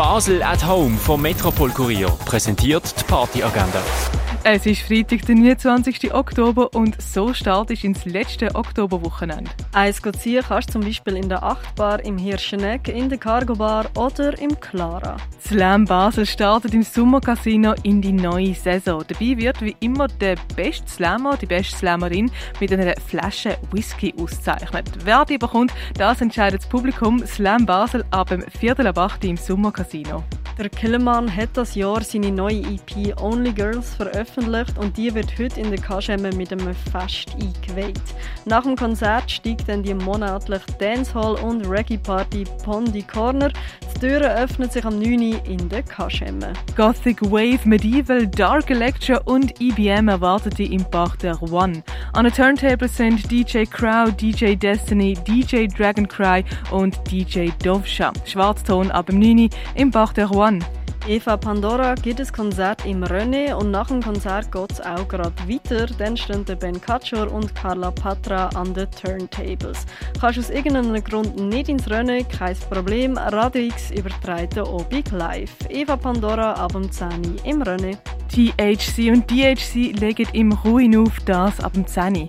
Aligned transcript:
Basel 0.00 0.42
at 0.42 0.66
Home 0.66 0.96
vom 0.96 1.20
Metropol 1.20 1.68
Kurier 1.72 2.08
präsentiert 2.24 2.98
die 2.98 3.04
Partyagenda. 3.04 3.82
Es 4.42 4.64
ist 4.64 4.80
Freitag, 4.80 5.26
der 5.26 5.34
29. 5.34 6.14
Oktober 6.14 6.74
und 6.74 7.00
so 7.00 7.34
startet 7.34 7.84
ins 7.84 8.06
letzte 8.06 8.54
Oktoberwochenende. 8.54 9.50
Eins 9.74 10.00
ziehen 10.18 10.42
kannst 10.48 10.70
du 10.70 10.72
zum 10.72 10.80
Beispiel 10.80 11.16
in 11.16 11.28
der 11.28 11.42
Achtbar, 11.42 12.02
im 12.06 12.16
Hirscheneck, 12.16 12.88
in 12.88 13.10
der 13.10 13.18
Cargo 13.18 13.54
Bar 13.54 13.84
oder 13.96 14.38
im 14.40 14.58
Clara. 14.58 15.18
Slam 15.46 15.84
Basel 15.84 16.24
startet 16.24 16.72
im 16.72 16.82
Sommercasino 16.82 17.74
in 17.82 18.00
die 18.00 18.12
neue 18.12 18.54
Saison. 18.54 19.04
Dabei 19.06 19.36
wird 19.36 19.60
wie 19.60 19.76
immer 19.80 20.08
der 20.08 20.36
beste 20.56 20.88
Slammer, 20.88 21.36
die 21.36 21.46
beste 21.46 21.76
Slammerin 21.76 22.30
mit 22.60 22.72
einer 22.72 22.94
Flasche 23.06 23.58
Whisky 23.72 24.14
ausgezeichnet. 24.18 24.90
Wer 25.04 25.26
die 25.26 25.36
bekommt, 25.36 25.74
das 25.98 26.22
entscheidet 26.22 26.62
das 26.62 26.68
Publikum. 26.68 27.26
Slam 27.26 27.66
Basel 27.66 28.06
ab 28.10 28.28
dem 28.28 28.40
Viertel 28.58 28.86
ab 28.86 28.96
8 28.96 29.22
im 29.24 29.36
Sommercasino. 29.36 30.24
Der 30.60 30.68
Killemann 30.68 31.34
hat 31.34 31.48
das 31.54 31.74
Jahr 31.74 32.02
seine 32.02 32.30
neue 32.30 32.58
EP 32.58 33.18
Only 33.18 33.50
Girls 33.50 33.94
veröffentlicht 33.94 34.76
und 34.76 34.94
die 34.94 35.14
wird 35.14 35.32
heute 35.38 35.58
in 35.58 35.70
der 35.70 35.80
Kaschemme 35.80 36.30
mit 36.34 36.52
einem 36.52 36.74
Fest 36.74 37.30
eingeweiht. 37.32 37.98
Nach 38.44 38.64
dem 38.64 38.76
Konzert 38.76 39.30
steigt 39.30 39.70
dann 39.70 39.82
die 39.82 39.94
monatliche 39.94 40.66
Dancehall 40.78 41.36
und 41.36 41.66
Reggae 41.66 41.96
Party 41.96 42.44
Pondy 42.62 43.02
Corner. 43.02 43.48
Die 43.94 44.00
Türen 44.00 44.32
öffnen 44.32 44.68
sich 44.68 44.84
am 44.84 44.98
9. 44.98 45.32
Uhr 45.32 45.46
in 45.46 45.66
der 45.70 45.82
Kaschemme. 45.82 46.52
Gothic 46.76 47.22
Wave, 47.22 47.60
Medieval, 47.64 48.26
Dark 48.26 48.68
Electro 48.68 49.18
und 49.24 49.58
EBM 49.62 50.08
erwartet 50.08 50.58
die 50.58 50.74
im 50.74 50.84
Park 50.84 51.24
One. 51.50 51.82
An 52.12 52.24
den 52.24 52.32
Turntables 52.32 52.96
sind 52.96 53.30
DJ 53.30 53.64
Crow, 53.64 54.10
DJ 54.10 54.56
Destiny, 54.56 55.14
DJ 55.14 55.68
Dragon 55.68 56.08
Cry 56.08 56.44
und 56.72 56.98
DJ 57.08 57.50
Dovsha. 57.62 58.12
Schwarzton 58.24 58.90
ab 58.90 59.06
dem 59.06 59.20
9. 59.20 59.38
Uhr 59.38 59.48
im 59.76 59.90
Bach 59.92 60.12
der 60.12 60.28
One. 60.32 60.58
Eva 61.06 61.36
Pandora 61.36 61.94
gibt 61.94 62.20
ein 62.20 62.26
Konzert 62.32 62.84
im 62.84 63.04
René 63.04 63.54
und 63.54 63.70
nach 63.70 63.86
dem 63.86 64.02
Konzert 64.02 64.50
geht 64.50 64.72
es 64.72 64.80
auch 64.80 65.06
gerade 65.06 65.32
weiter. 65.46 65.86
Dann 65.98 66.16
stehen 66.16 66.44
Ben 66.44 66.80
Katschor 66.80 67.32
und 67.32 67.54
Carla 67.54 67.92
Patra 67.92 68.48
an 68.48 68.74
den 68.74 68.90
Turntables. 68.90 69.86
Kannst 70.20 70.36
du 70.36 70.42
aus 70.42 70.50
irgendeinem 70.50 71.02
Grund 71.02 71.36
nicht 71.36 71.68
ins 71.68 71.86
René, 71.86 72.24
kein 72.24 72.56
Problem. 72.68 73.16
Radio 73.16 73.62
X 73.62 73.92
überträgt 73.92 74.56
den 74.56 74.64
Obig 74.64 75.10
live. 75.12 75.54
Eva 75.68 75.96
Pandora 75.96 76.54
ab 76.54 76.72
dem 76.72 76.90
10 76.90 77.08
Uhr 77.08 77.44
im 77.44 77.62
René. 77.62 77.96
THC 78.30 79.10
und 79.10 79.28
DHC 79.28 79.92
legen 79.98 80.28
im 80.32 80.52
Ruin 80.52 80.96
auf 80.96 81.18
das 81.26 81.58
ab 81.58 81.72
dem 81.72 81.84
10 81.84 82.16
Uhr. 82.16 82.26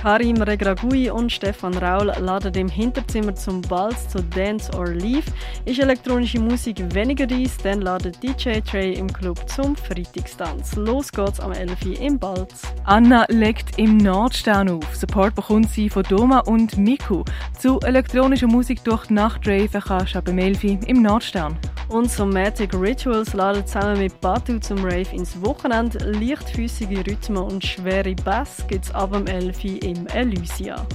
Karim 0.00 0.40
Regragui 0.42 1.10
und 1.10 1.30
Stefan 1.30 1.76
Raul 1.78 2.12
laden 2.20 2.54
im 2.54 2.68
Hinterzimmer 2.68 3.34
zum 3.34 3.60
Balz 3.62 4.08
zu 4.08 4.20
Dance 4.20 4.70
or 4.76 4.88
Leave. 4.88 5.30
Ist 5.64 5.80
elektronische 5.80 6.40
Musik 6.40 6.82
weniger 6.94 7.26
dies, 7.26 7.56
dann 7.58 7.82
ladet 7.82 8.20
DJ 8.22 8.60
Trey 8.60 8.94
im 8.94 9.12
Club 9.12 9.38
zum 9.48 9.76
Freitagstanz. 9.76 10.74
Los 10.76 11.10
geht's 11.10 11.38
am 11.38 11.52
11 11.52 11.86
Uhr 11.86 12.00
im 12.00 12.18
Balz. 12.18 12.62
Anna 12.84 13.26
legt 13.28 13.78
im 13.78 13.96
Nordstern 13.96 14.70
auf. 14.70 14.94
Support 14.94 15.34
bekommt 15.34 15.70
sie 15.70 15.88
von 15.88 16.02
Doma 16.04 16.40
und 16.40 16.76
Miku. 16.76 17.24
Zu 17.58 17.78
elektronischer 17.80 18.48
Musik 18.48 18.82
durch 18.82 19.06
die 19.06 19.14
Nacht 19.14 19.46
raven 19.46 19.80
kannst 19.80 20.14
du 20.14 20.18
ab 20.18 20.28
11 20.28 20.64
Uhr 20.64 20.78
im 20.88 21.02
Nordstern. 21.02 21.56
Und 21.92 22.10
Somatic 22.10 22.72
Rituals 22.72 23.34
laden 23.34 23.66
zusammen 23.66 23.98
mit 23.98 24.18
Batu 24.22 24.58
zum 24.58 24.82
Rave 24.82 25.14
ins 25.14 25.42
Wochenende. 25.42 25.98
Leichtfüßige 25.98 27.06
Rhythmen 27.06 27.42
und 27.42 27.62
schwere 27.62 28.14
Bass 28.14 28.64
gibt's 28.66 28.90
ab 28.94 29.12
dem 29.12 29.26
11 29.26 29.62
Uhr 29.62 29.82
im 29.82 30.06
Elysia. 30.06 30.86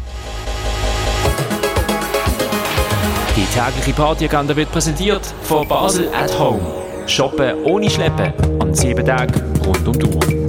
Die 3.35 3.45
tägliche 3.53 3.93
Partyagenda 3.93 4.55
wird 4.55 4.71
präsentiert 4.71 5.23
von 5.43 5.67
Basel 5.67 6.09
at 6.15 6.37
Home. 6.39 6.61
Shoppen 7.05 7.63
ohne 7.63 7.91
Schleppen 7.91 8.33
an 8.59 8.73
sieben 8.73 9.05
Tagen 9.05 9.39
rund 9.63 9.87
um 9.87 9.99
die 9.99 10.05
Uhr. 10.05 10.46